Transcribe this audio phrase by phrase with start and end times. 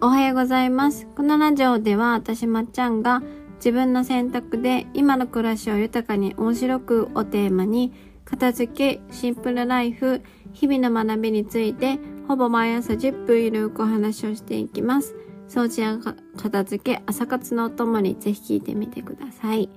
[0.00, 1.08] おはようございます。
[1.16, 3.20] このラジオでは私まっちゃんが
[3.56, 7.92] 自分の選択で今の暮らしを豊かに面白くをテーマに
[8.24, 10.22] 片付け、シンプルライフ、
[10.52, 11.98] 日々の学びについて
[12.28, 15.16] ほぼ毎朝10分ゆるくお話をしていきます。
[15.48, 15.98] 掃除や
[16.36, 19.68] 片付け、朝活のお供にぜひ聞いてみてください。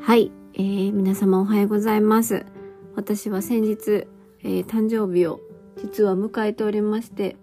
[0.00, 2.46] はい、えー、皆様おはようございます。
[2.94, 4.06] 私は先日、
[4.44, 5.40] えー誕生日を
[5.76, 7.34] 実は迎えておりまして、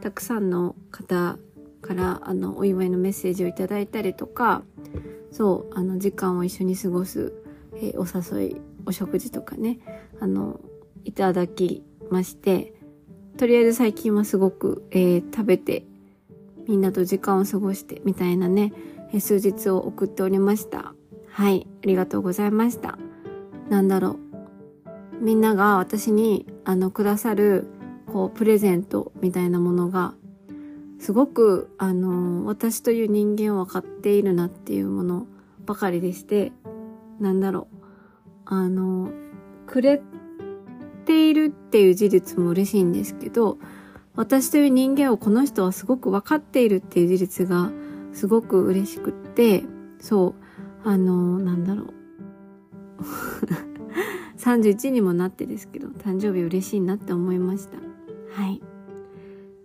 [0.00, 1.38] たくさんの方
[1.84, 4.62] からあのお祝いのメッセージをいただいたりとか
[5.30, 7.34] そうあの時間を一緒に過ごす、
[7.76, 8.56] えーお誘い
[8.86, 9.78] お食事とかね
[10.20, 10.60] あの
[11.04, 12.72] いただきまして
[13.36, 15.84] とりあえず最近はすごく、えー食べて
[16.66, 18.72] みんなと時間を過ごしてみたいなね、
[19.12, 20.94] えー数日を送っておりました。
[21.28, 22.96] はいありがとうございました。
[23.68, 24.16] なんだろ
[25.20, 25.24] う。
[25.24, 27.66] みんなが私にあのくださる
[28.06, 30.14] こうプレゼントみたいなものが
[31.04, 35.26] すごくあの私という人間を分かっているなっていうもの
[35.66, 36.50] ばかりでして
[37.20, 37.76] なんだろう。
[38.46, 39.10] あの
[39.66, 40.00] くれ
[41.04, 43.58] ているっていう事実も嬉しいんですけど
[44.16, 47.70] 私という人間をこの人はすごく分かっているっていう事実が
[48.14, 49.62] すごく嬉しくって
[50.00, 50.28] そ
[50.84, 51.92] うあのなんだろう。
[54.40, 57.76] 31にもなってですけど誕生日嬉しいなって思いました。
[58.42, 58.62] はい。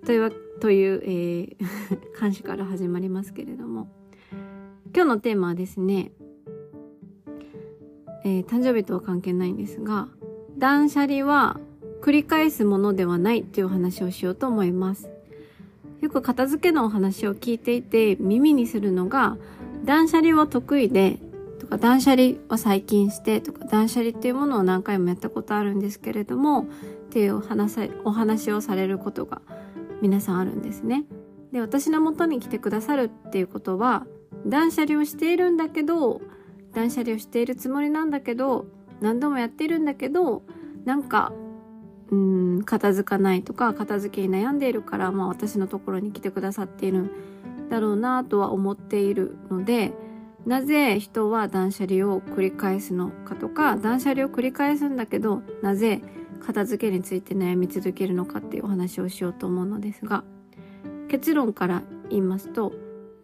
[0.05, 1.57] というわという、えー、
[2.19, 3.89] 監視から始まりますけれども。
[4.91, 6.11] 今日のテーマはですね、
[8.25, 10.07] えー誕生日とは関係ないんですが
[10.57, 11.59] 断捨離は
[12.01, 15.09] 繰り返すものではないっていうお話をしようと思います。
[16.01, 19.37] よく片付けのお話を聞いていて耳にするのが
[19.83, 21.19] 断捨離は得意で
[21.59, 26.65] とか断捨離は最近してとか断捨離っていうものを何回もやったことあるんですけれどもっ
[27.09, 29.41] ていうお話さお話をされることが
[30.01, 31.05] 皆さんあるんですね。
[31.51, 34.05] で私の元に来てくださるっていうことは
[34.45, 36.21] 断捨離をしているんだけど
[36.73, 38.67] 断捨離をしているつもりなんだけど
[39.01, 40.43] 何度もやっているんだけど
[40.85, 41.33] なんか
[42.11, 47.11] うん片付かないとか片付けに悩んでいるから、まあ、私のところに来てくださっているん
[47.69, 49.93] だろうなとは思っているので
[50.45, 56.01] なぜ人は断捨離を繰り返すのかとか断捨離を繰り返すんだけどなぜ
[56.39, 60.23] 片付けについて悩み続けるのかっていうお話をしようと思うのですが
[61.07, 62.73] 結論から言いますと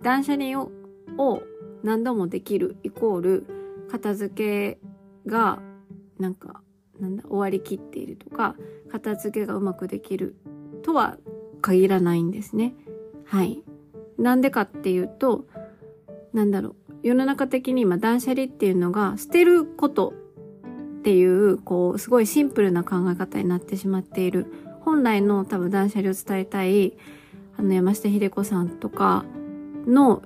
[0.02, 0.72] 断捨離を
[1.18, 1.44] を
[1.84, 3.46] 何度もできるイコール
[3.90, 4.80] 片付け
[5.30, 5.60] が
[6.20, 6.62] なんか
[7.00, 8.56] なんだ終わりきっているとか
[8.92, 10.36] 片付けがうまくできる
[10.84, 11.18] とは
[11.62, 12.76] 限らないんですね。
[13.26, 13.64] はい。
[14.18, 15.46] なんでかっていうと
[16.34, 20.14] なんだろう世の中的に今断捨離っていうのが捨てること
[21.06, 24.52] っていうこうすごいシンプルな考え方になってしまっている
[24.82, 26.98] 本来の多分断捨離を伝えたい
[27.60, 29.24] あの山下秀子さんとか
[29.86, 30.24] の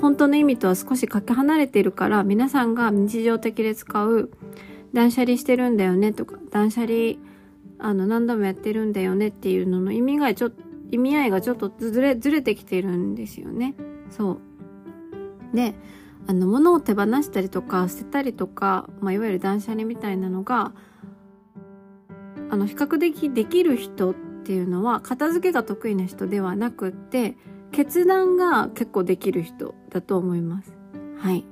[0.00, 4.32] 本当の意味とは少しかけ離れているから皆さんが日常的で使う
[4.92, 7.12] 断捨離してるんだよねとか断捨離
[7.78, 10.60] あの何度もやってるんだよねっていうのの意味がちょっと
[10.90, 13.76] 意味合いがちょっとずれずれてきてるんですよね。
[14.10, 14.40] そ
[15.52, 15.76] うで
[16.30, 20.70] あの物を手放したりとか捨てたりとか、まあ、いわゆる断捨離みたいなのが
[22.50, 24.14] あの比較的できる人っ
[24.44, 27.34] ていうのは片付けが得意な人ではなくって
[27.72, 30.72] 決断が結構できる人だと思います。
[31.18, 31.44] はい。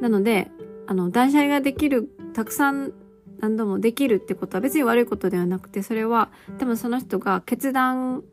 [0.00, 0.50] なので、
[0.86, 2.92] あの、断捨離ができる、たくさん
[3.40, 8.24] 何度もできるってことは別に悪いことではなくて、それは多分その人が決断、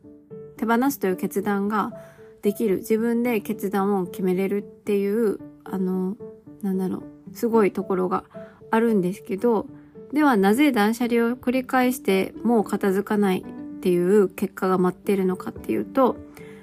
[0.56, 1.92] 手放すという決断が
[2.40, 5.38] できる、自分で決断を決めれるっていう、
[5.70, 6.16] あの、
[6.62, 8.24] なんだろう、すごいところが
[8.70, 9.66] あるんですけど、
[10.12, 16.16] ではなぜ断捨離を繰り返してもう片付かないっていう結果が待ってるのかっていうと、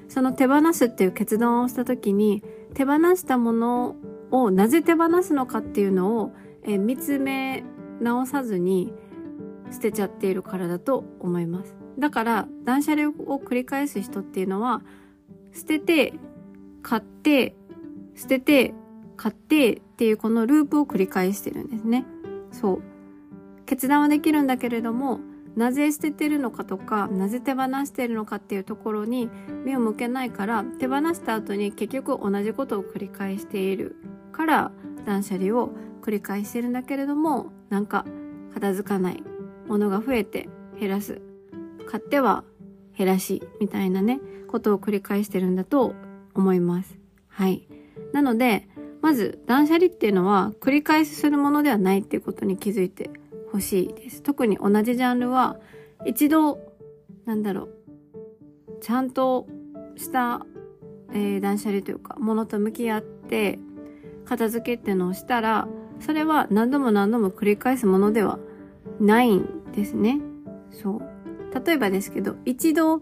[0.07, 2.43] その手放すっていう決断をした時に
[2.73, 3.95] 手放したもの
[4.31, 6.33] をなぜ手放すのかっていうのを、
[6.65, 7.63] え見つめ
[7.99, 8.93] 直さずに
[9.71, 11.75] 捨てちゃっているからだと思います。
[11.99, 14.81] だから断捨離を繰り返す人っていうのは
[15.53, 16.13] 捨てて
[16.81, 17.55] 買って
[18.15, 18.73] 捨てて
[19.23, 22.03] 買ってっていうこのループを繰り返してるんですね。
[22.51, 22.81] そう。
[23.65, 25.21] 決断はできるんだけれども
[25.55, 29.29] なぜ捨ててるのかとかなぜ手放してるのかっていうところに
[29.63, 33.95] 目を向けないから手放した後に結局同じことを繰り返している
[34.33, 34.71] から
[35.05, 35.69] 断捨離を
[36.01, 38.05] 繰り返してるんだけれどもなんか
[38.53, 39.23] 片付かない
[39.69, 41.21] ものが増えて減らす
[41.87, 42.43] 買っては
[42.97, 44.19] 減らしみたいなね
[44.49, 45.95] ことを繰り返してるんだと
[46.33, 46.97] 思います
[47.29, 47.65] はい
[48.11, 48.67] なので
[49.03, 53.11] まず断捨離っていうのは繰り返しするものではないっていうことに気づいて
[53.51, 55.57] ほしいです特に同じジャンルは
[56.05, 56.57] 一度
[57.25, 57.83] なんだろう
[58.83, 59.47] ちゃんと
[59.95, 60.45] した、
[61.13, 63.57] えー、断捨離というか、ものと向き合って、
[64.25, 65.69] 片付けっていうのをしたら、
[66.01, 68.39] それは何度も何度も繰り返すものでは
[68.99, 70.19] ないんですね。
[70.69, 71.65] そう。
[71.65, 73.01] 例えばですけど、一度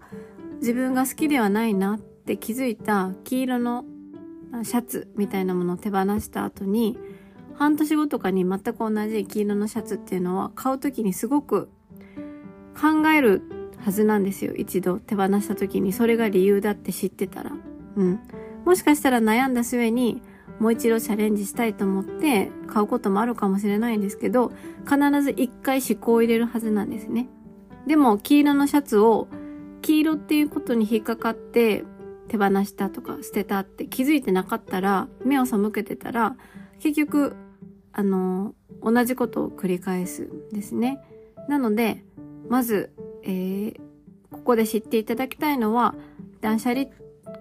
[0.58, 3.84] 自分が好きではないなって気づいた黄色の
[4.64, 6.98] シャツみたいなものを手放した後に、
[7.56, 11.70] 半年後とかに全く同じ黄色のシャツっていうのは買う時にすごく
[12.80, 13.44] 考える
[13.78, 14.54] はずなんですよ。
[14.56, 17.52] 一度手放した時にそれが理由だって知ってたら。
[17.96, 18.20] うん。
[18.66, 20.22] もしかしたら悩んだ末に
[20.60, 24.52] もう一度チャレンジしたいと思って買うこともあるかもしれないんですけど、
[24.86, 27.28] 必ず一回思考を入れるはずなんですね。
[27.88, 29.28] でも、黄色のシャツを
[29.82, 31.84] 黄色っていうことに引っかかって
[32.32, 36.38] 手放したとか捨てたって気づいてなかったら、目を背けてたら、
[36.80, 37.36] 結局、
[37.92, 41.02] あの、同じことを繰り返すんですね。
[41.50, 42.06] なので、
[42.48, 42.94] まず、
[43.24, 43.80] えー、
[44.32, 45.94] ここで知っていただきたいのは、
[46.40, 46.86] 断捨離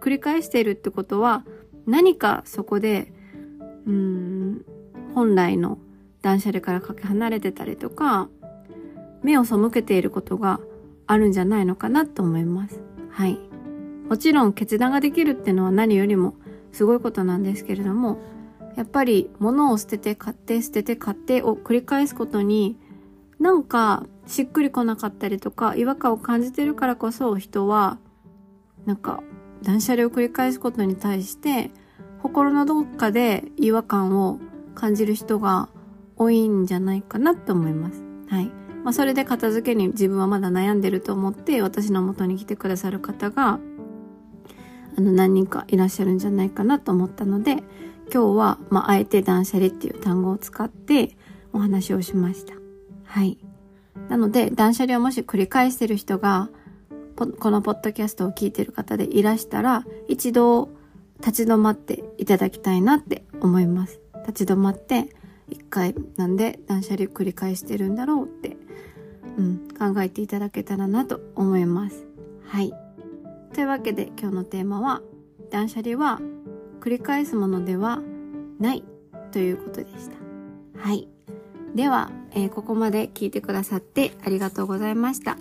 [0.01, 1.45] 繰り返しているってことは、
[1.87, 3.13] 何かそこで、
[3.87, 4.65] うん、
[5.15, 5.79] 本来の
[6.21, 8.29] 断捨離からかけ離れてたりとか、
[9.23, 10.59] 目を背けていることが
[11.07, 12.81] あるんじゃないのかなと思います。
[13.11, 13.50] はい。
[14.11, 16.35] もちろん決断ができるっていうのは何よりも
[16.73, 18.19] すごいことなんですけれども、
[18.77, 22.77] やっぱり物を捨てて買って捨てて買ってを繰り返すことに
[23.39, 27.99] なんかしっくりこなかったりとか違和感を感じてるからこそ人は
[28.85, 29.23] なんか
[29.63, 31.71] 断捨離を繰り返すことに対して
[32.21, 34.41] 心のどっかで違和感を
[34.75, 35.69] 感じる人が
[36.17, 38.03] 多いんじゃないかなと思います。
[38.29, 38.51] はい。
[38.85, 43.61] まあ、それで片付けに自分はまだ悩んでると思って私の元に来てくださる方が
[44.97, 47.63] あの何人かいらっしゃるんじゃないかなと思ったので
[48.13, 51.17] 今日は、まあ、あえて断捨離っていう単語を使って
[51.53, 52.55] お話をしました。
[53.05, 53.39] はい。
[54.09, 56.49] なので断捨離をもし繰り返してる人が
[57.27, 60.71] このポッドキャストを聞いてる方でいらしたら、一度
[61.19, 64.01] 立ち止まっていただきたいなって思います。
[64.27, 65.11] 立ち止まって、
[65.51, 68.57] 一回なんで断捨離繰り返してるんだろうって、
[69.37, 72.07] うん、考えていただけたらなと思います。
[72.47, 72.73] はい。
[73.53, 75.03] というわけで今日のテーマは、
[75.51, 76.21] 断捨離は
[76.81, 78.01] 繰り返すものでは
[78.59, 78.85] ない
[79.33, 80.17] ということでした。
[80.81, 81.09] はい。
[81.75, 85.37] では、えー、ここまで聞いてくださってありがとうございました。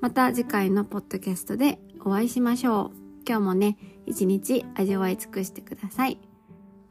[0.00, 2.96] また次回のポッドキャストでお会いしましょう。
[3.26, 3.76] 今日もね、
[4.06, 6.18] 一日味わい尽くしてください。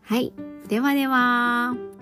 [0.01, 0.33] はい。
[0.67, 1.94] ではでは。